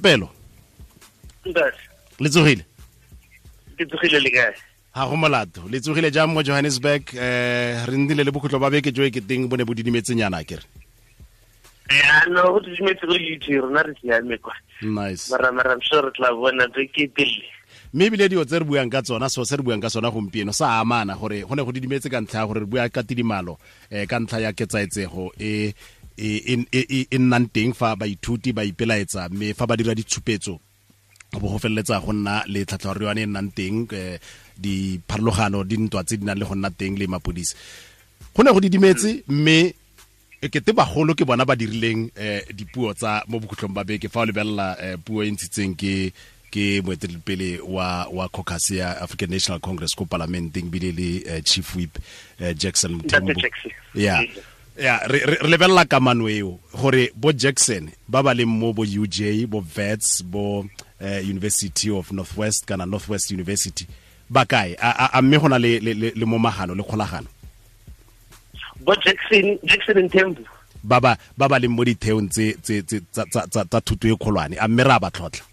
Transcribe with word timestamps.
pelo? 0.00 0.32
Le 1.44 2.28
tsogile? 2.28 2.64
Ke 3.76 3.86
tsogile 3.86 4.20
le 4.20 4.30
kae? 4.32 4.54
Ha 4.96 5.06
go 5.06 5.16
molato. 5.16 5.68
Le 5.70 5.80
tsogile 5.80 6.10
jang 6.10 6.32
mo 6.32 6.42
johannesburg? 6.42 7.14
Um 7.14 7.86
re 7.86 7.96
nnile 7.96 8.24
le 8.24 8.32
bokhutlo 8.32 8.58
ba 8.58 8.70
beke 8.70 8.92
jo 8.92 9.04
e 9.04 9.10
keteng 9.12 9.48
bo 9.48 9.56
ne 9.56 9.64
bo 9.64 9.74
didimetseng 9.74 10.18
yana 10.18 10.44
kere 10.44 10.64
no 12.30 12.52
go 12.52 12.60
didimetse 12.60 13.06
go 13.06 13.14
youtube 13.14 13.60
rona 13.60 13.82
re 13.82 13.94
siame 14.00 14.38
kwa. 14.38 14.54
Nice. 14.82 15.30
Maramara 15.30 15.52
mara 15.52 15.72
i'm 15.74 15.80
sure 15.80 16.02
re 16.02 16.10
tla 16.12 16.32
bona 16.34 16.66
re 16.74 16.86
ke 16.86 17.08
pele 17.14 17.44
mme 17.92 18.06
ebile 18.06 18.28
dio 18.28 18.44
tse 18.44 18.58
re 18.58 18.64
buang 18.64 18.90
ka 18.90 19.02
tsona 19.02 19.28
so 19.28 19.44
se 19.44 19.56
re 19.56 19.62
buang 19.62 19.82
ka 19.82 19.90
tsona 19.90 20.10
gompieno 20.10 20.52
sa 20.52 20.78
amana 20.80 21.16
gore 21.16 21.42
go 21.42 21.54
ne 21.54 21.62
go 21.62 21.72
didimetse 21.72 22.10
ka 22.10 22.20
ntlha 22.20 22.40
ya 22.40 22.46
gore 22.46 22.60
re 22.60 22.66
bua 22.66 22.88
ka 22.88 23.02
tidimalo 23.02 23.58
um 23.90 24.06
ka 24.06 24.18
ntlha 24.20 24.40
ya 24.40 24.52
ketsaetsego 24.52 25.32
e 25.38 25.74
e 26.20 27.18
nnang 27.18 27.48
teng 27.52 27.72
fa 27.72 27.96
baithuti 27.96 28.52
ba 28.52 28.64
ipelaetsa 28.64 29.28
mme 29.32 29.54
fa 29.54 29.66
ba 29.66 29.76
dira 29.76 29.94
ditshupetso 29.94 30.60
bo 31.38 31.48
go 31.48 31.58
feleletsa 31.58 32.00
go 32.00 32.12
nna 32.12 32.44
le 32.46 32.66
yone 33.00 33.22
e 33.22 33.26
nnang 33.26 33.50
teng 33.54 33.86
um 33.86 34.18
dipharologano 34.58 35.64
di 35.64 35.76
ntwa 35.76 36.04
tse 36.04 36.16
di 36.18 36.24
nang 36.24 36.38
le 36.38 36.44
go 36.44 36.54
nna 36.54 36.70
teng 36.70 36.98
le 36.98 37.06
mapodisi. 37.06 37.54
Go 38.34 38.42
ne 38.42 38.52
go 38.52 38.60
didimetse 38.60 39.22
mme 39.28 39.74
e 40.42 40.48
kete 40.48 40.72
bagolo 40.72 41.14
ke 41.14 41.24
bona 41.24 41.44
ba 41.44 41.54
dirileng 41.56 42.10
um 42.10 42.40
dipuo 42.52 42.94
tsa 42.94 43.22
mo 43.28 43.38
bokhutlhong 43.38 43.74
ba 43.74 43.84
beke 43.84 44.08
fa 44.08 44.20
o 44.20 44.26
lebelela 44.26 44.76
um 44.76 45.00
puo 45.00 45.22
e 45.22 45.30
ntshitseng 45.30 45.78
ke 45.78 46.12
ke 46.50 46.82
moeteledipele 46.82 47.62
wa 47.62 48.10
wa 48.10 48.26
caucus 48.28 48.74
ya 48.74 48.98
African 48.98 49.30
National 49.30 49.62
Congress 49.62 49.94
ko 49.94 50.04
parlamenteng 50.04 50.66
bile 50.66 50.90
le 50.90 51.40
chief 51.46 51.76
whip 51.78 51.94
Jackson 52.58 52.98
ya 53.94 54.18
yeah 54.18 54.20
ya 54.80 55.00
re 55.06 55.18
re 55.18 55.48
lebelela 55.48 55.84
kamano 55.84 56.28
eo 56.28 56.58
gore 56.80 57.12
bo 57.14 57.32
Jackson 57.32 57.90
ba 58.08 58.22
ba 58.22 58.34
leng 58.34 58.48
mo 58.48 58.72
bo 58.72 58.82
UJ 58.82 59.46
bo 59.46 59.60
Vets 59.60 60.22
bo 60.22 60.64
uh, 61.00 61.20
University 61.22 61.90
of 61.90 62.12
Northwest 62.12 62.66
kana 62.66 62.86
Northwest 62.86 63.30
University 63.30 63.86
ba 64.30 64.44
kae? 64.44 64.76
A, 64.80 65.10
a 65.12 65.22
mme 65.22 65.38
gona 65.38 65.58
le, 65.58 65.80
le, 65.80 65.94
le, 65.94 66.12
le 66.16 66.24
mo 66.26 66.38
magano 66.38 66.74
le 66.74 66.82
kgolagano. 66.82 67.28
Bo 68.80 68.94
Jackson 69.04 69.58
Jackson 69.64 70.02
Mthembu 70.08 70.46
ba 70.82 71.00
ba 71.00 71.16
ba 71.36 71.48
ba 71.48 71.58
leng 71.58 71.76
mo 71.76 71.84
ditheong 71.84 72.28
tse 72.32 72.56
tse 72.62 72.82
tsa 73.12 73.80
thuto 73.80 74.08
e 74.08 74.16
kgolwane. 74.16 74.56
A 74.56 74.68
mme 74.68 74.82
ra 74.84 74.98
ba 74.98 75.10
tlhotlha. 75.10 75.44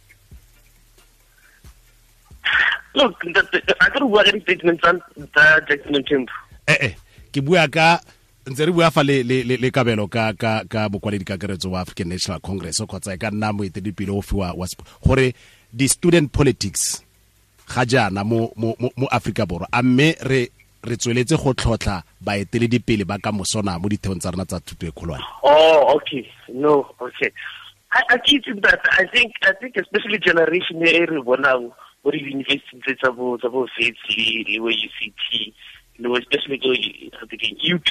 Look 2.96 3.14
a 3.28 3.90
ka 3.92 4.00
re 4.00 4.08
bua 4.08 4.24
ka 4.24 4.32
di-statement 4.32 4.80
tsa 4.82 5.62
jackson 5.68 6.00
mthembu 6.00 6.32
eh 6.68 6.80
eh 6.82 6.94
ke 7.32 7.42
bua 7.44 7.68
ka 7.68 8.00
ntse 8.48 8.66
re 8.66 8.72
bua 8.72 8.92
fa 8.92 9.04
le 9.04 9.24
le 9.24 9.44
le 9.44 9.72
kabelo 9.72 10.08
ka 10.08 10.34
ka 10.34 10.64
ka 10.70 10.90
bokwaledi 10.90 11.26
kakaretso 11.26 11.72
wa 11.72 11.82
African 11.82 12.08
National 12.08 12.40
Congress 12.40 12.80
kgotsa 12.82 13.14
e 13.14 13.18
ka 13.18 13.32
nna 13.32 13.54
moeteledipele 13.54 14.12
o 14.12 14.24
wa 14.38 14.54
wa 14.56 14.68
gore 15.04 15.34
di-student 15.74 16.32
politics 16.32 17.04
ga 17.68 17.86
jaana 17.86 18.24
mo 18.24 18.52
mo 18.56 18.76
mo 18.80 19.08
aforika 19.12 19.46
borwa. 19.46 19.68
A 19.72 19.84
mme 19.84 20.16
re 20.22 20.50
re 20.84 20.96
tsweletse 20.96 21.36
go 21.36 21.54
tlhotlha 21.54 22.04
baeteledipele 22.22 23.04
ba 23.06 23.20
ka 23.20 23.32
mosona 23.32 23.80
mo 23.80 23.90
ditheong 23.90 24.20
tsa 24.20 24.32
rona 24.32 24.46
tsa 24.46 24.60
thuto 24.60 24.88
e 24.88 24.92
kgolwane. 24.92 25.24
Oh 25.44 25.96
okay. 25.96 26.24
No 26.54 26.88
okay. 27.02 27.32
I, 27.92 28.16
I 28.16 28.18
think 28.24 28.46
that 28.64 28.80
I 28.92 29.06
think 29.12 29.34
I 29.44 29.52
think 29.60 29.76
especially 29.76 30.20
generation 30.20 30.80
e 30.88 31.04
re 31.04 31.20
bonang 31.20 31.76
mo 32.04 32.12
di-university 32.12 32.80
tse 32.80 32.96
tsa 32.96 33.12
bo 33.12 33.36
tsa 33.38 33.50
bo 33.50 33.68
fetsi 33.76 34.48
le 34.48 34.60
bo 34.64 34.72
UCT 34.72 35.52
le 36.00 36.08
especially 36.16 36.58
thinking 37.28 37.58
UP 37.76 37.84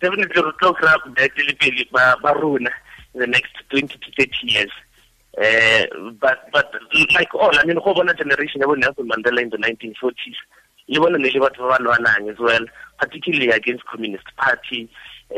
definitely 0.00 0.42
re 0.42 0.52
tlo 0.60 0.74
kry 0.74 0.96
back 1.14 1.36
le 1.38 1.54
pele 1.54 1.84
ba 1.92 2.32
rona 2.34 2.70
in 3.14 3.20
the 3.20 3.26
next 3.26 3.52
20 3.70 3.88
to 3.88 4.10
30 4.16 4.30
years 4.42 4.70
uh, 5.38 5.86
but 6.20 6.50
but 6.52 6.72
like 7.14 7.34
all 7.34 7.50
I 7.58 7.64
mean 7.64 7.76
go 7.76 7.94
bona 7.94 8.14
generation 8.14 8.60
ya 8.60 8.66
bo 8.66 8.74
Nelson 8.74 9.08
Mandela 9.08 9.42
in 9.42 9.50
the 9.50 9.58
1940s 9.58 10.38
le 10.88 11.00
bona 11.00 11.18
ne 11.18 11.30
le 11.30 11.40
batho 11.40 11.68
ba 11.68 11.78
ba 11.78 11.84
lwanang 11.84 12.30
as 12.32 12.38
well 12.38 12.64
particularly 12.98 13.50
against 13.50 13.86
communist 13.86 14.26
party 14.36 14.88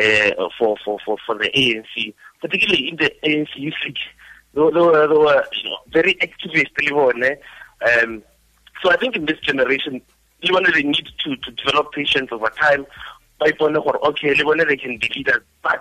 uh, 0.02 0.48
for 0.58 0.76
for 0.84 0.98
for 1.04 1.16
for 1.26 1.36
the 1.38 1.50
ANC 1.50 2.14
particularly 2.40 2.88
in 2.88 2.96
the 2.96 3.10
ANC 3.24 3.54
league 3.56 4.02
they 4.54 4.60
were, 4.62 4.70
they 4.72 4.80
were, 4.80 5.06
they 5.06 5.14
were 5.14 5.44
you 5.52 5.70
know, 5.70 5.78
very 5.88 6.14
activist 6.14 6.72
le 6.82 6.90
bone 6.90 7.36
um, 7.86 8.22
so 8.82 8.90
I 8.90 8.96
think 8.96 9.16
in 9.16 9.26
this 9.26 9.38
generation, 9.40 10.00
even 10.42 10.64
they 10.72 10.82
need 10.82 11.08
to, 11.24 11.36
to 11.36 11.50
develop 11.50 11.92
patience 11.92 12.28
over 12.30 12.50
time. 12.50 12.86
By 13.40 13.52
okay, 13.60 14.34
they 14.34 14.76
can 14.76 14.98
be 14.98 15.12
leaders, 15.14 15.42
but 15.62 15.80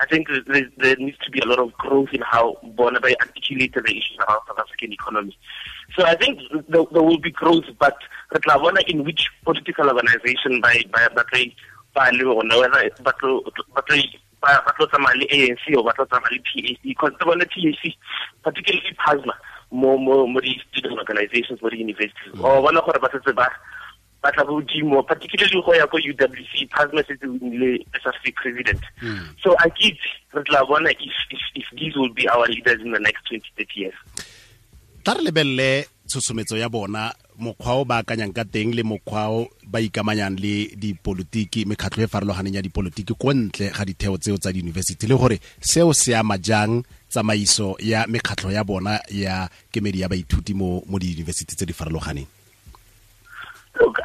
I 0.00 0.06
think 0.06 0.28
there, 0.46 0.64
there, 0.76 0.96
needs 0.96 1.16
to 1.18 1.30
be 1.30 1.40
a 1.40 1.46
lot 1.46 1.58
of 1.58 1.72
growth 1.74 2.10
in 2.12 2.20
how 2.20 2.58
Bonaby 2.76 3.14
articulated 3.20 3.84
the 3.84 3.90
issues 3.90 4.18
around 4.18 4.40
South 4.46 4.58
African 4.58 4.92
economy. 4.92 5.36
So 5.96 6.04
I 6.04 6.14
think 6.14 6.40
there, 6.68 6.84
there 6.92 7.02
will 7.02 7.18
be 7.18 7.30
growth, 7.30 7.64
but 7.78 7.96
in 8.88 9.04
which 9.04 9.28
political 9.44 9.88
organization 9.88 10.60
by 10.60 10.82
by 10.92 11.08
Batray 11.08 11.54
Palu 11.94 12.32
or 12.32 12.44
whether 12.44 12.90
Batray 13.02 14.04
ba 14.40 14.72
tlo 14.76 14.86
tsamaya 14.88 15.16
le 15.20 15.26
ANC 15.28 15.76
or 15.76 15.84
ba 15.84 15.92
tlo 15.92 16.06
tsamaya 16.06 16.32
le 16.32 16.40
PAC 16.40 16.78
because 16.82 17.12
the 17.20 17.26
one 17.26 17.40
PAC 17.40 17.94
particularly 18.42 18.96
PASMA 18.96 19.34
mo 19.70 19.98
mo 19.98 20.26
mo 20.26 20.40
di 20.40 20.58
student 20.70 20.98
organizations 20.98 21.60
mo 21.62 21.68
di 21.68 21.76
universities 21.76 22.34
mm. 22.34 22.44
o 22.44 22.62
bona 22.62 22.80
gore 22.80 22.98
ba 22.98 23.10
setse 23.12 23.32
ba 23.36 23.46
ba 24.22 24.32
tla 24.32 24.44
bodimo 24.44 25.02
particularly 25.06 25.62
go 25.64 25.74
ya 25.74 25.86
ko 25.86 25.96
UWC 25.96 26.68
PASMA 26.70 27.02
setse 27.04 27.26
o 27.26 27.36
nnile 27.40 27.86
SFC 27.96 28.34
president. 28.34 28.80
Mm. 29.02 29.34
so 29.42 29.56
I 29.58 29.68
get 29.68 29.96
re 30.32 30.42
tla 30.44 30.64
bona 30.66 30.90
if, 30.90 31.16
if 31.30 31.40
if 31.54 31.66
these 31.78 31.96
will 31.96 32.12
be 32.12 32.28
our 32.28 32.46
leaders 32.46 32.80
in 32.80 32.92
the 32.92 33.00
next 33.00 33.26
20 33.28 33.42
30 33.56 33.80
years. 33.80 33.98
Tla 35.04 35.14
re 35.14 35.22
lebelle 35.22 35.86
tshosometso 36.06 36.56
ya 36.56 36.68
bona 36.68 37.14
mokgwa 37.38 37.74
o 37.80 37.84
ba 37.84 38.02
akanyang 38.02 38.34
ka 38.34 38.44
teng 38.44 38.74
le 38.74 38.82
mokgwa 38.82 39.28
o 39.30 39.48
ba 39.64 39.80
ikamanyang 39.80 40.36
le 40.36 40.76
dipolotiki 40.76 41.64
mekgatlho 41.64 42.04
e 42.04 42.06
farologaneng 42.06 42.54
ya 42.54 42.62
dipolotiki 42.62 43.14
ko 43.16 43.32
ntle 43.32 43.70
ga 43.72 43.84
ditheo 43.84 44.18
tseo 44.18 44.36
tsa 44.36 44.52
diyunibesithi 44.52 45.06
le 45.06 45.16
gore 45.16 45.40
seo 45.60 45.94
se 45.94 46.12
ama 46.16 46.36
jang 46.38 46.82
tsamaiso 47.08 47.76
ya 47.80 48.04
mekgatlho 48.06 48.52
ya 48.52 48.64
bona 48.64 49.00
ya 49.08 49.48
kemedi 49.72 50.00
ya 50.00 50.08
baithuti 50.08 50.52
mo 50.54 50.82
mo 50.86 50.98
diyunibesithi 50.98 51.56
tse 51.56 51.66
di 51.66 51.72
farologaneng 51.72 52.39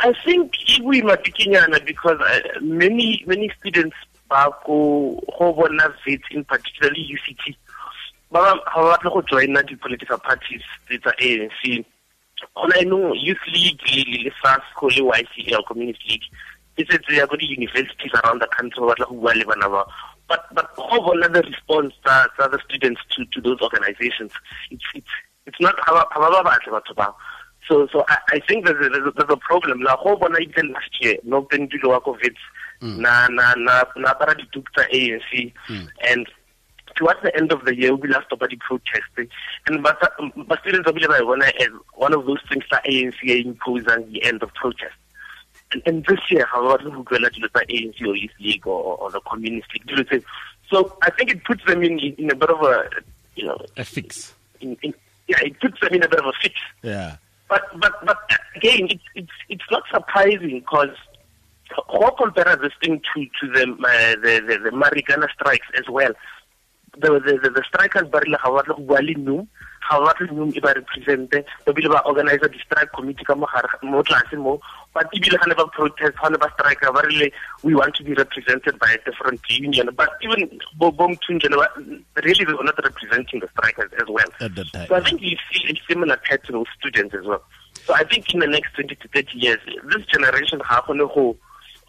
I 0.05 0.13
think 0.23 0.53
e 0.69 0.81
boima 0.81 1.17
pikinyana 1.17 1.83
because 1.83 2.19
uh, 2.21 2.59
many 2.61 3.23
many 3.25 3.51
students 3.59 3.95
ba 4.29 4.51
go 4.63 5.19
go 5.39 5.51
bona 5.51 5.89
VET 6.05 6.21
in 6.29 6.45
particularly 6.45 7.09
UCT 7.09 7.55
ba 8.31 8.39
ba 8.39 8.61
ba 8.75 8.97
batla 8.97 9.09
go 9.13 9.21
joina 9.23 9.65
di-political 9.65 10.19
parties 10.19 10.61
tsa 10.87 11.11
ANC 11.17 11.83
I 12.77 12.83
know, 12.83 13.13
youth 13.13 13.41
league 13.51 13.81
le 13.87 14.29
le 14.29 14.31
SASCO 14.43 14.93
le 14.93 15.01
ycl 15.23 15.65
communist 15.65 16.05
league 16.07 16.29
e 16.77 16.85
setse 16.85 17.15
ya 17.17 17.25
ko 17.25 17.35
di-universities 17.35 18.13
around 18.21 18.41
the 18.41 18.47
country 18.53 18.81
but 20.29 20.41
but 20.53 20.75
bona 20.75 21.29
the 21.29 21.41
response 21.41 21.95
tsa 22.05 22.29
tsa 22.37 22.49
the 22.49 22.59
students 22.61 23.01
to 23.09 23.25
to 23.33 23.41
those 23.41 23.59
organizations 23.59 24.31
it's 24.69 24.85
it's 24.93 25.13
it's 25.47 25.59
not 25.59 25.73
ha 25.81 27.09
ba 27.69 27.77
ba 27.77 27.87
batle 27.87 27.87
batho 27.87 27.87
ba 27.87 27.87
so 27.87 27.87
so 27.91 28.05
I, 28.07 28.17
I 28.33 28.39
think 28.47 28.65
there's 28.65 28.85
a, 28.85 29.11
there's 29.11 29.29
a 29.29 29.37
problem 29.37 29.81
la 29.81 29.95
go 30.03 30.15
bona 30.15 30.39
even 30.39 30.73
last 30.73 30.91
year 31.01 31.17
no 31.23 31.43
pendulo 31.43 31.89
wa 31.89 31.99
covid 31.99 32.35
mm. 32.81 32.97
na 32.97 33.27
na 33.27 33.53
na 33.57 33.83
na 33.95 34.13
para 34.13 34.35
dituk 34.35 34.65
tsa 34.75 34.85
ANC 34.91 35.53
mm. 35.69 35.87
and 36.11 36.27
towards 36.95 37.21
the 37.23 37.35
end 37.35 37.51
of 37.51 37.65
the 37.65 37.75
year, 37.75 37.93
we 37.95 38.07
last 38.07 38.31
about 38.31 38.49
the 38.49 38.57
protesting. 38.57 39.29
And 39.67 39.83
but, 39.83 39.99
but 40.47 40.59
students 40.61 40.89
are 40.89 41.43
as 41.43 41.67
one 41.93 42.13
of 42.13 42.25
those 42.25 42.39
things 42.49 42.63
that 42.71 42.85
ANC 42.85 43.21
imposing 43.23 44.11
the 44.11 44.23
end 44.23 44.41
of 44.43 44.53
protest. 44.53 44.95
And, 45.71 45.81
and 45.85 46.05
this 46.05 46.19
year, 46.29 46.45
however, 46.45 46.89
who 46.89 47.03
go 47.03 47.17
to 47.17 47.29
the 47.29 47.49
ANC 47.49 48.01
or 48.01 48.15
Youth 48.15 48.31
League 48.39 48.65
or, 48.67 48.97
or 48.97 49.11
the 49.11 49.19
Communist 49.21 49.67
League. 49.73 50.23
So 50.69 50.97
I 51.03 51.11
think 51.11 51.31
it 51.31 51.43
puts 51.43 51.63
them 51.65 51.83
in 51.83 51.99
in 51.99 52.31
a 52.31 52.35
bit 52.35 52.49
of 52.49 52.61
a 52.61 52.89
you 53.35 53.45
know 53.45 53.57
a 53.77 53.83
fix. 53.83 54.33
In, 54.61 54.77
in, 54.81 54.93
yeah, 55.27 55.37
it 55.41 55.59
puts 55.59 55.79
them 55.79 55.93
in 55.93 56.03
a 56.03 56.07
bit 56.07 56.19
of 56.19 56.25
a 56.25 56.33
fix. 56.41 56.55
Yeah. 56.81 57.17
But 57.47 57.63
but 57.79 57.93
but 58.05 58.17
again, 58.55 58.87
it's 58.89 59.03
it's 59.13 59.37
it's 59.49 59.69
not 59.71 59.83
surprising 59.93 60.59
because 60.59 60.95
how 61.69 62.09
compare 62.11 62.55
this 62.55 62.73
thing 62.83 63.01
to 63.13 63.25
to 63.25 63.47
the 63.53 63.63
uh, 63.63 64.15
the, 64.21 64.41
the 64.47 64.69
the 64.69 64.75
Marikana 64.75 65.29
strikes 65.31 65.67
as 65.77 65.87
well. 65.89 66.11
The 66.97 67.19
the 67.19 67.39
the, 67.43 67.49
the 67.49 67.63
strikers 67.67 68.09
ba 68.09 68.19
rile 68.25 68.37
ga 68.41 68.49
ba 68.49 68.63
tla 68.63 68.75
go 68.75 68.81
bua 68.81 69.01
le 69.01 69.13
num 69.13 69.47
ga 69.89 69.99
ba 69.99 70.13
tla 70.17 70.27
num 70.31 70.51
e 70.55 70.59
ba 70.59 70.73
represente 70.73 71.45
ba 71.65 71.73
bile 71.73 71.89
ba 71.89 72.01
organize 72.05 72.47
di 72.49 72.59
strike 72.65 72.91
committee 72.95 73.25
ka 73.25 73.35
mo 73.35 73.45
gare 73.53 73.69
mo 73.83 74.01
tlase 74.01 74.37
mo 74.37 74.59
but 74.95 75.11
ga 75.11 75.45
ne 75.47 75.55
ba 75.59 75.67
protest 75.75 76.17
ga 76.21 76.29
ne 76.29 76.37
ba 76.41 76.47
strike 76.53 76.83
uh, 76.87 76.91
ba 76.97 77.01
rile 77.05 77.27
we 77.63 77.75
want 77.79 77.93
to 77.95 78.03
be 78.03 78.13
represented 78.19 78.79
by 78.79 78.89
a 78.93 78.99
different 79.07 79.41
union. 79.49 79.89
But 80.01 80.09
even 80.23 80.59
bo 80.77 80.91
bo 80.91 81.09
mthunjene 81.09 81.57
really 82.23 82.45
were 82.45 82.63
not 82.63 82.79
representing 82.81 83.41
the 83.41 83.49
strikers 83.55 83.91
as 84.01 84.07
well. 84.07 84.31
So 84.87 84.95
i 84.95 85.01
think 85.01 85.21
you 85.21 85.35
see 85.51 85.65
a 85.73 85.75
similar 85.89 86.17
pattern 86.29 86.59
with 86.59 86.69
students 86.79 87.13
as 87.13 87.25
well. 87.25 87.43
So 87.85 87.93
i 87.93 88.05
think 88.05 88.33
in 88.33 88.39
the 88.39 88.47
next 88.47 88.73
20 88.75 88.95
to 88.95 89.07
30 89.09 89.37
years 89.37 89.59
this 89.93 90.05
generation 90.15 90.63
ga 90.69 90.81
gone 90.87 91.03
go 91.17 91.25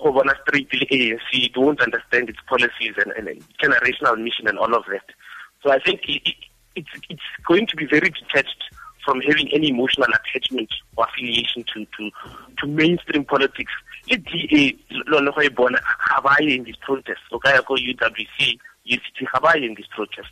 go 0.02 0.12
bona 0.18 0.34
straight 0.42 0.74
le 0.80 0.86
eh, 0.90 1.14
ANC 1.14 1.52
don't 1.54 1.80
understand 1.80 2.28
its 2.28 2.42
policies 2.48 2.94
and, 3.04 3.12
and, 3.12 3.28
and 3.28 3.40
generational 3.62 4.18
mission 4.26 4.48
and 4.48 4.58
all 4.58 4.74
of 4.74 4.84
that. 4.90 5.14
So 5.62 5.70
I 5.70 5.78
think 5.78 6.00
it, 6.08 6.34
it's 6.74 6.94
it's 7.08 7.30
going 7.46 7.66
to 7.68 7.76
be 7.76 7.86
very 7.86 8.10
detached 8.10 8.62
from 9.06 9.20
having 9.22 9.48
any 9.54 9.68
emotional 9.70 10.08
attachment 10.12 10.68
or 10.96 11.06
affiliation 11.06 11.64
to 11.72 11.86
to 11.96 12.10
to 12.58 12.66
mainstream 12.66 13.24
politics 13.24 13.72
le 14.10 14.16
DA 14.18 14.76
lone 15.06 15.30
go 15.34 15.42
e 15.42 15.48
bona 15.48 15.78
ga 15.80 16.20
ba 16.20 16.36
ye 16.40 16.56
in 16.56 16.64
this 16.64 16.76
protest. 16.84 17.22
O 17.32 17.38
ka 17.38 17.50
ya 17.54 17.62
ko 17.62 17.74
UWC 17.74 18.58
UCT 18.86 19.18
ga 19.32 19.40
ba 19.40 19.56
ye 19.58 19.66
in 19.66 19.74
this 19.74 19.86
protest. 19.94 20.30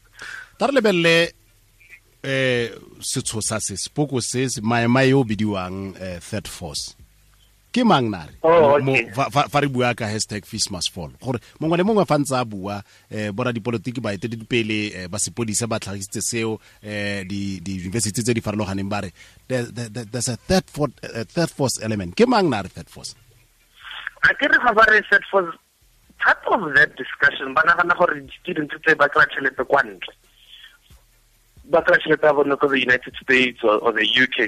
Ta 0.59 0.67
re 0.67 0.75
lebelele 0.75 1.33
eh 2.23 2.71
setsho 3.01 3.43
sa 3.43 3.61
se 3.61 3.77
sepoko 3.77 4.21
se 4.21 4.47
maema 4.63 5.07
yo 5.09 5.25
bidiwang 5.25 5.95
eh, 6.01 6.19
third 6.21 6.49
force 6.49 6.97
ke 7.75 7.83
mang 7.83 8.07
na 8.07 8.23
re? 8.31 8.35
Oh, 8.47 8.79
Mo- 8.79 8.95
okay. 8.95 9.11
fa- 9.11 9.61
re 9.61 9.67
bua 9.67 9.91
ka 9.99 10.07
hashtag 10.07 10.47
fees 10.47 10.71
must 10.71 10.95
fall. 10.95 11.11
Gore 11.19 11.41
mongwe 11.59 11.79
le 11.79 11.85
mongwe 11.85 12.07
fa 12.07 12.15
ntse 12.23 12.31
a 12.39 12.45
bua 12.47 12.79
eh 13.11 13.33
bora 13.35 13.51
dipolotiki 13.51 13.99
ba 14.01 14.15
etedipele 14.15 14.79
eh, 14.95 15.09
ba 15.11 15.19
sepodisa 15.19 15.67
ba 15.67 15.83
tlhagisitse 15.83 16.23
seo 16.23 16.61
eh 16.83 17.25
di 17.27 17.59
di 17.59 17.83
university 17.83 18.23
tse 18.23 18.31
di 18.33 18.39
farologaneng 18.41 18.87
ba 18.89 19.03
re 19.03 19.11
there- 19.51 19.67
there- 19.75 19.91
there- 19.91 20.07
there's 20.07 20.29
a 20.31 20.37
third 20.39 20.63
for, 20.71 20.87
a 21.03 21.25
third 21.27 21.51
force 21.51 21.83
element. 21.83 22.15
Ke 22.15 22.31
mang 22.31 22.47
na 22.49 22.63
re 22.63 22.69
third 22.71 22.87
force? 22.89 23.19
A 24.23 24.31
ke 24.39 24.47
re 24.47 24.55
fa 24.63 24.71
ba 24.73 24.87
re 24.95 25.03
third 25.11 25.27
force 25.27 25.51
part 26.23 26.39
of 26.47 26.63
that 26.79 26.95
discussion 26.97 27.53
ba 27.59 27.61
nagana 27.67 27.93
gore 27.99 28.15
di-students 28.23 28.71
tse 28.87 28.95
ba 28.95 29.11
kry 29.11 29.27
tšhelete 29.35 29.67
kwa 29.67 29.83
ntle. 29.83 30.15
Ba 31.75 31.83
kry 31.83 31.99
tšhelete 31.99 32.23
ya 32.23 32.33
bone 32.33 32.55
ko 32.57 32.69
the 32.71 32.79
united 32.81 33.13
states 33.19 33.61
or, 33.67 33.83
or 33.83 33.91
the 33.93 34.07
uk 34.23 34.39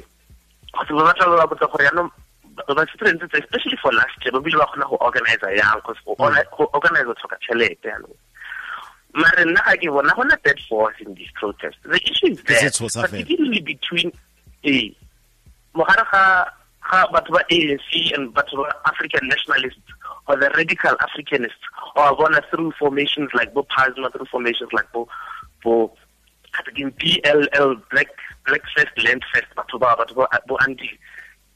gose 0.79 0.93
ba 0.95 1.11
batla 1.11 1.37
ba 1.43 1.51
botsa 1.51 1.67
gore 1.75 1.85
yaanong 1.91 2.09
ba- 2.57 2.75
ba 2.75 2.87
tse 2.87 3.39
especially 3.43 3.79
for 3.83 3.93
last 3.93 4.17
year 4.25 4.33
ba 4.33 4.41
bile 4.41 4.59
ba 4.59 4.67
kgona 4.73 4.89
go 4.91 4.97
organizer 5.01 5.53
yang 5.55 5.81
cause 5.85 6.01
go 6.05 6.15
go 6.19 6.65
organize 6.73 7.07
o 7.07 7.15
tlhoka 7.15 7.37
tšhelete 7.45 7.89
yaanong 7.89 8.17
mare 9.17 9.45
nna 9.45 9.61
ga 9.65 9.77
ke 9.81 9.89
bona 9.97 10.13
gona 10.17 10.37
third 10.45 10.61
force 10.69 10.97
in 11.01 11.15
this 11.15 11.31
protest. 11.35 11.77
The 11.85 12.01
issue 12.05 12.33
is 12.33 12.43
there 12.45 12.71
particularly 12.71 13.61
between 13.61 14.13
eh 14.65 14.91
mogare 15.75 16.05
ga 16.13 16.23
ga 16.91 17.07
batho 17.13 17.33
ba 17.37 17.43
ANC 17.51 17.91
and 18.15 18.35
batho 18.35 18.61
ba 18.61 18.75
African 18.93 19.29
nationalists 19.29 19.97
or 20.29 20.37
the 20.37 20.51
radical 20.57 20.95
Africanists 21.09 21.65
or 21.97 22.17
bona 22.17 22.43
through 22.51 22.73
formations 22.79 23.31
like 23.33 23.55
Bo 23.55 23.67
PASMA 23.77 24.13
through 24.13 24.27
formations 24.27 24.71
like 24.73 24.91
Bo 24.93 25.09
Bo 25.63 25.93
again 26.69 26.93
PLL 27.01 27.81
Black 27.91 28.09
Black 28.47 28.63
First 28.77 28.97
Land 29.05 29.25
First 29.33 29.49
batho 29.57 29.81
ba 29.81 29.97
batho 29.99 30.15
ba 30.15 30.29
Bo 30.47 30.59
Anti 30.61 30.91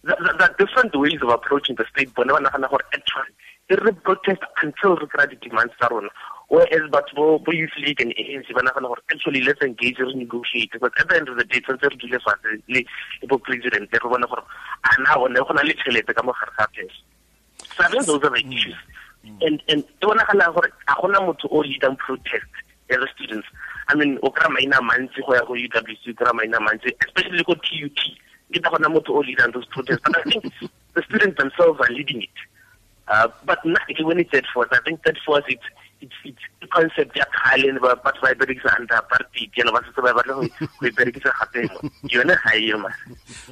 there 0.03 0.17
there 0.39 0.49
are 0.49 0.57
different 0.59 0.97
ways 0.97 1.21
of 1.23 1.29
approaching 1.29 1.77
the 1.77 1.85
state 1.93 2.15
bona 2.15 2.33
ba 2.33 2.41
nagana 2.41 2.71
gore 2.71 2.85
actually 2.95 3.33
e 3.71 3.77
re 3.77 3.93
protest 3.93 4.43
until 4.63 4.97
re 4.97 5.07
kry 5.07 5.27
di-demands 5.27 5.75
tsa 5.77 5.89
rona 5.91 6.09
whereas 6.49 6.89
batho 6.95 7.39
bo 7.45 7.53
youth 7.53 7.77
league 7.85 8.01
and 8.01 8.15
ANC 8.17 8.49
ba 8.55 8.63
nagana 8.63 8.89
gore 8.89 9.03
actually 9.13 9.43
let's 9.43 9.61
engage 9.63 9.99
re 9.99 10.15
negotiate. 10.15 10.73
Because 10.73 10.93
at 10.99 11.09
the 11.09 11.17
end 11.17 11.29
of 11.29 11.37
the 11.37 11.45
day 11.45 11.61
tshwanetse 11.61 11.91
re 11.91 11.97
dule 11.97 12.19
fatshe 12.27 12.63
le 12.69 12.85
bo 13.29 13.39
president 13.39 13.93
re 13.93 14.01
bone 14.15 14.27
gore 14.33 14.45
a 14.89 15.03
na 15.03 15.15
bone 15.17 15.35
go 15.35 15.53
na 15.53 15.63
le 15.63 15.75
tšhelete 15.75 16.15
ka 16.15 16.23
mogare 16.23 16.57
ga 16.57 16.67
peso 16.73 17.05
so 17.77 17.85
I 17.85 17.89
think 17.89 18.07
those 18.07 18.25
are 18.25 18.31
the 18.31 18.41
mm-hmm. 18.41 18.53
issues. 18.53 18.77
And 19.43 19.63
and 19.69 19.85
e 19.85 20.07
bonagala 20.07 20.55
gore 20.55 20.73
a 20.89 20.95
gona 20.95 21.21
motho 21.29 21.53
o 21.53 21.63
leadang 21.63 21.99
protest 21.99 22.49
as 22.89 22.97
a 22.97 23.09
students. 23.15 23.47
I 23.89 23.95
mean 23.95 24.19
o 24.23 24.31
kry 24.31 24.49
maina 24.49 24.81
mantsi 24.81 25.21
go 25.27 25.35
ya 25.35 25.45
go 25.45 25.55
UWC 25.55 26.09
o 26.09 26.15
kry 26.15 26.33
maina 26.33 26.59
mantsi 26.59 26.97
especially 27.05 27.45
ko 27.45 27.55
TUT 27.55 28.01
ke 28.53 28.63
ta 28.63 28.71
gona 28.71 28.89
motho 28.95 29.15
o 29.19 29.23
leadang 29.23 29.53
those 29.53 29.67
protests 29.67 30.03
but 30.05 30.17
I 30.19 30.23
think 30.31 30.53
the 30.95 31.03
students 31.09 31.37
themselves 31.39 31.81
are 31.81 31.93
leading 31.93 32.23
it. 32.23 32.39
Uh, 33.09 33.29
but 33.45 33.59
not 33.65 33.83
when 34.01 34.21
it's 34.21 34.31
third 34.31 34.47
force 34.55 34.69
I 34.73 34.81
think 34.85 35.03
third 35.05 35.19
force 35.27 35.45
it's 35.49 35.69
it's 36.01 36.19
it's 36.25 36.45
a 36.63 36.67
concept 36.67 37.17
ya 37.17 37.25
kgale 37.35 37.81
ba 37.81 37.97
batho 38.05 38.21
ba 38.23 38.35
berekisa 38.35 38.73
under 38.79 38.97
apartheid 39.03 39.51
yana 39.59 39.73
ba 39.75 39.81
setse 39.87 40.01
ba 40.07 40.15
batla 40.19 40.35
go 40.39 40.43
e 40.87 40.91
berekisa 40.99 41.33
gape 41.39 41.69
yone 42.15 42.35
ga 42.45 42.51
e 42.57 42.67
yo 42.71 42.79
man. 42.79 42.95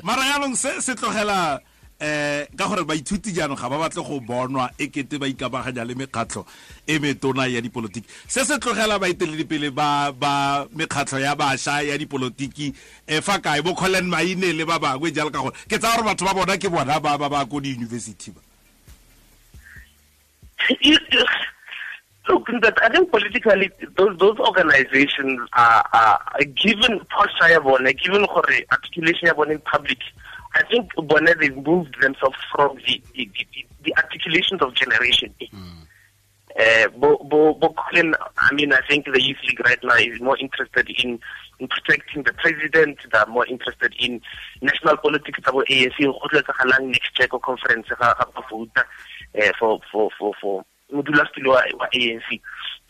Mara 0.02 0.22
yaanong 0.30 0.56
se 0.56 0.80
se 0.80 0.94
tlogela 0.94 1.60
eh 2.00 2.46
ka 2.56 2.68
gore 2.68 2.84
baithuti 2.84 3.32
jaanong 3.34 3.58
ga 3.58 3.68
ba 3.68 3.78
batle 3.78 4.02
go 4.06 4.20
bonwa 4.20 4.70
e 4.78 4.86
kete 4.86 5.18
ba 5.18 5.26
ikamaganya 5.26 5.84
le 5.84 5.94
mekgatlho 5.94 6.46
e 6.86 6.98
metona 6.98 7.46
ya 7.46 7.60
dipolotiki. 7.60 8.06
Se 8.28 8.44
se 8.44 8.58
tlogela 8.58 8.98
baeteledipele 8.98 9.70
ba 9.74 10.12
mekgatlho 10.74 11.18
ya 11.18 11.34
bašwa 11.34 11.82
ya 11.82 11.98
dipolotiki 11.98 12.72
e 13.06 13.20
fa 13.20 13.38
kae? 13.40 13.62
Bo 13.62 13.74
colin 13.74 14.06
maine 14.06 14.52
le 14.52 14.64
ba 14.64 14.78
bangwe 14.78 15.10
jalo 15.10 15.30
ka 15.30 15.42
gore. 15.42 15.56
Ke 15.68 15.78
tsa 15.78 15.96
gore 15.96 16.06
batho 16.06 16.24
ba 16.24 16.34
bona 16.34 16.56
ke 16.56 16.70
bona 16.70 17.00
ba 17.00 17.18
ba 17.18 17.28
ba 17.28 17.46
ko 17.46 17.60
di-university 17.60 18.30
ba. 18.30 18.40
Look, 22.28 22.46
that 22.60 22.76
I 22.82 22.90
think 22.90 23.10
politically, 23.10 23.70
those 23.96 24.18
those 24.18 24.38
organizations 24.38 25.40
are, 25.54 25.82
are 25.94 26.20
given 26.44 27.00
posture 27.08 27.58
given 27.94 28.26
articulation 28.70 29.50
in 29.50 29.58
public. 29.60 29.98
I 30.58 30.64
think 30.68 30.94
bone 30.96 31.26
they've 31.38 31.56
moved 31.56 31.96
themselves 32.00 32.36
from 32.52 32.76
the 32.86 33.00
the, 33.14 33.30
the, 33.38 33.66
the 33.84 33.96
articulations 33.96 34.60
of 34.60 34.74
generation. 34.74 35.34
Uh, 36.58 36.88
Bo, 36.98 37.16
Bo, 37.18 37.54
Bo 37.54 37.74
I 37.92 38.52
mean, 38.52 38.72
I 38.72 38.80
think 38.88 39.04
the 39.04 39.22
youth 39.22 39.36
league 39.46 39.64
right 39.64 39.78
now 39.84 39.94
is 39.94 40.20
more 40.20 40.36
interested 40.38 40.90
in 41.02 41.20
in 41.60 41.68
protecting 41.68 42.24
the 42.24 42.32
president. 42.32 42.98
They're 43.12 43.26
more 43.26 43.46
interested 43.46 43.94
in 44.00 44.20
national 44.60 44.96
politics. 44.96 45.38
About 45.46 45.66
ANC, 45.68 45.96
go 46.00 46.18
tsagalang 46.40 46.86
next 46.88 47.14
check 47.14 47.32
or 47.32 47.40
conference 47.40 47.86
ga 47.88 48.14
ga 48.14 48.26
ba 48.34 48.42
vouta 48.50 48.84
eh, 49.34 49.52
for 49.58 49.78
for 49.92 50.10
for 50.18 50.32
for 50.40 50.64
modulasetulo 50.92 51.54
wa 51.54 51.62
wa 51.78 51.86
ANC. 51.94 52.40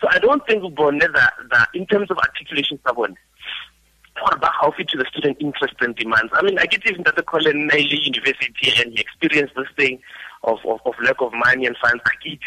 So 0.01 0.09
I 0.11 0.19
don't 0.19 0.47
think 0.47 0.63
bone 0.75 0.99
that 1.01 1.33
that 1.51 1.69
in 1.75 1.87
terms 1.87 2.11
of 2.11 2.17
articulation 2.17 2.79
tsa 2.79 2.95
bone 2.95 3.17
gore 4.21 4.39
ba 4.39 4.51
gaufi 4.61 4.87
to 4.89 4.99
the 4.99 5.05
student 5.11 5.37
interest 5.41 5.75
and 5.81 5.95
demands. 5.97 6.33
I 6.33 6.43
mean, 6.43 6.59
I 6.59 6.67
get 6.67 6.87
even 6.87 7.03
that 7.05 7.17
the 7.17 7.23
Colin 7.23 7.67
Nile 7.67 7.81
University 7.81 8.73
and 8.81 8.93
he 8.93 9.01
experienced 9.01 9.55
this 9.57 9.69
thing 9.77 10.01
of, 10.45 10.59
of, 10.67 10.81
of 10.87 10.95
lack 11.03 11.21
of 11.21 11.33
money 11.33 11.67
and 11.67 11.77
funds. 11.79 12.03
I 12.07 12.13
get, 12.29 12.39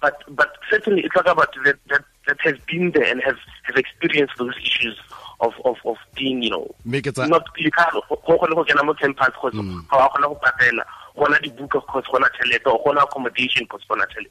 but 0.00 0.22
but 0.28 0.56
certainly 0.70 1.02
it's 1.02 1.14
like 1.16 1.26
about 1.26 1.54
that 1.64 1.76
that 1.88 2.04
that 2.26 2.38
has 2.42 2.54
been 2.66 2.90
there 2.92 3.04
and 3.04 3.22
has 3.22 3.36
has 3.64 3.76
experienced 3.76 4.34
those 4.38 4.54
issues 4.62 4.98
of 5.40 5.52
of 5.64 5.76
of 5.84 5.96
being 6.14 6.42
you 6.42 6.50
know 6.50 6.74
Make 6.84 7.06
it 7.06 7.18
a- 7.18 7.26
not 7.26 7.44
you 7.56 7.70
can't 7.70 7.92
go 7.92 8.02
go 8.26 8.36
go 8.38 8.64
kena 8.64 8.84
mo 8.84 8.94
campus 8.94 9.34
cause 9.40 9.52
ga 9.54 10.08
kgona 10.08 10.28
go 10.28 10.38
patela 10.44 10.84
gona 11.16 11.38
dibuka 11.42 11.80
cause 11.86 12.04
gona 12.12 12.28
tšhelete 12.34 12.64
gona 12.84 13.02
accommodation 13.02 13.66
cause 13.66 13.82
gona 13.88 14.04
tšhelete 14.06 14.30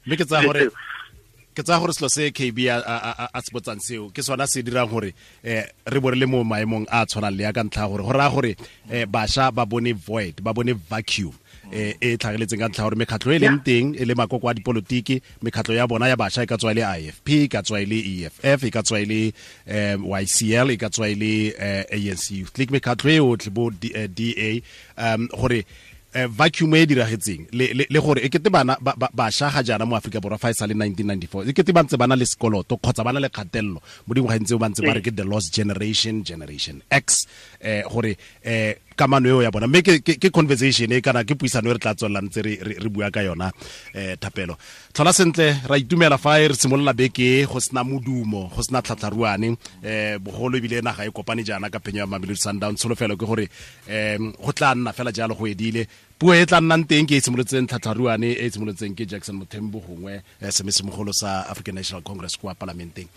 ke 1.60 1.66
tsaya 1.68 1.80
gore 1.80 1.92
selo 1.92 2.08
se 2.08 2.30
kb 2.32 2.58
a- 2.72 3.42
se 3.44 3.52
botsang 3.52 3.80
seo 3.84 4.08
ke 4.14 4.22
sona 4.24 4.46
se 4.48 4.62
dirang 4.64 4.88
gore 4.88 5.12
eh 5.44 5.64
re 5.92 6.00
bo 6.00 6.08
re 6.10 6.16
le 6.16 6.26
mo 6.26 6.40
maemong 6.44 6.86
a 6.88 7.04
tshwanang 7.04 7.36
le 7.36 7.44
ya 7.44 7.52
ka 7.52 7.62
ntlha 7.64 7.84
ya 7.84 7.88
gore 7.92 8.02
go 8.02 8.12
raya 8.16 8.30
gore 8.32 8.52
eh 8.88 9.04
bašwa 9.04 9.52
ba 9.52 9.66
bone 9.66 9.92
void 9.92 10.40
ba 10.40 10.54
bone 10.56 10.72
vacuum 10.88 11.36
eh 11.72 11.94
e 12.00 12.16
tlhageletseng 12.16 12.64
ka 12.64 12.68
ntlha 12.72 12.84
gore 12.88 12.96
mekgatlho 12.96 13.32
e 13.36 13.38
leng 13.44 13.60
teng 13.60 13.92
e 13.92 14.04
le 14.08 14.14
makoko 14.16 14.48
a 14.48 14.54
dipolotiki 14.56 15.20
mekgatlho 15.44 15.76
ya 15.76 15.86
bona 15.86 16.08
ya 16.08 16.16
bašwa 16.16 16.42
e 16.42 16.46
ka 16.48 16.56
tswa 16.56 16.72
e 16.72 16.74
le 16.80 16.82
ifp 17.12 17.28
e 17.28 17.48
ka 17.52 17.60
tswa 17.62 17.80
e 17.80 17.86
le 17.92 17.98
eff 18.40 18.64
e 18.64 18.70
ka 18.70 18.82
tswa 18.82 18.98
e 19.00 19.04
le 19.04 19.20
ycl 19.68 20.70
e 20.72 20.76
ka 20.80 20.88
tswa 20.88 21.06
e 21.12 21.14
le 21.14 21.32
anc 21.92 22.24
youth 22.32 22.56
league 22.58 22.72
mekgatlho 22.72 23.10
e 23.12 23.20
otlhe 23.20 23.52
bo 23.52 23.68
da 23.70 24.08
um 24.96 25.28
gore 25.28 25.64
vacuum 26.28 26.74
e 26.74 26.80
e 26.82 26.86
diragetseng. 26.86 27.46
Le 27.52 27.72
le- 27.74 27.86
le 27.88 27.98
gore 28.00 28.20
e 28.20 28.28
kete 28.28 28.50
bana 28.50 28.76
ba- 28.80 28.94
ba- 28.98 29.10
bašwa 29.14 29.50
ga 29.50 29.62
jaana 29.62 29.86
mo 29.86 29.96
aforika 29.96 30.20
borwa 30.20 30.38
fa 30.38 30.50
e 30.50 30.54
sa 30.54 30.66
le 30.66 30.74
1994 30.74 31.48
e 31.48 31.52
kete 31.52 31.72
ba 31.72 31.82
ntse 31.82 31.96
ba 31.96 32.06
na 32.06 32.16
le 32.16 32.26
sekoloto 32.26 32.76
kgotsa 32.76 33.04
ba 33.04 33.12
na 33.12 33.20
le 33.20 33.28
kgatelelo 33.30 33.78
mo 34.06 34.10
dingwageng 34.14 34.44
tseo 34.44 34.58
ba 34.58 34.68
ntse 34.68 34.82
ba 34.82 34.92
re 34.94 35.00
ke 35.00 35.14
the 35.14 35.24
lost 35.24 35.54
generation 35.54 36.24
generation 36.24 36.82
x 36.90 37.26
eh 37.60 37.82
gore 37.86 38.16
eh 38.42 38.74
kamano 39.00 39.28
eo 39.32 39.40
ya 39.42 39.50
bona. 39.50 39.66
Mme 39.66 39.80
ke 39.82 39.92
ke- 40.04 40.18
ke 40.20 40.28
conversation 40.30 40.92
e 40.92 41.00
kana 41.00 41.24
ke 41.24 41.32
puisano 41.34 41.70
e 41.70 41.72
re 41.72 41.78
tla 41.80 41.94
tswelelang 41.96 42.28
tse 42.28 42.42
re 42.44 42.52
re- 42.60 42.78
re 42.84 42.88
bua 42.92 43.08
ka 43.10 43.24
yona 43.24 43.48
eh 43.96 44.16
thapelo. 44.20 44.58
Tlhola 44.92 45.12
sentle 45.16 45.48
ra 45.64 45.78
itumela 45.80 46.18
fa 46.20 46.36
e 46.40 46.48
re 46.48 46.54
simolola 46.54 46.92
beke 46.92 47.40
e, 47.40 47.46
go 47.48 47.56
sena 47.60 47.80
modumo 47.84 48.50
go 48.52 48.60
sena 48.62 48.82
tlhatlharuane 48.84 49.56
eh 49.82 50.18
bogolo 50.20 50.58
ebile 50.60 50.82
naga 50.84 51.04
e 51.08 51.10
kopane 51.10 51.40
jaana 51.48 51.70
ka 51.72 51.80
phenyo 51.80 52.04
ya 52.04 52.06
mamelodi 52.06 52.36
sundown 52.36 52.74
tsholofelo 52.76 53.16
ke 53.16 53.24
gore 53.26 53.48
um 53.88 54.32
go 54.36 54.52
tla 54.52 54.74
nna 54.74 54.92
fela 54.92 55.12
jalo 55.12 55.34
go 55.34 55.46
edile. 55.48 55.86
Puo 56.20 56.34
e 56.36 56.44
tla 56.44 56.60
nnang 56.60 56.84
teng 56.84 57.08
ke 57.08 57.16
e 57.16 57.20
simolotseng 57.24 57.64
tlhatlharuane 57.64 58.36
e 58.36 58.44
e 58.44 58.50
simolotseng 58.52 58.92
ke 58.92 59.06
jackson 59.08 59.40
mothembo 59.40 59.80
gongwe 59.80 60.20
eh, 60.44 60.52
semesemogolo 60.52 61.12
sa 61.16 61.48
african 61.48 61.74
national 61.80 62.02
congress 62.04 62.36
kwa 62.36 62.52
palamenteng 62.54 63.08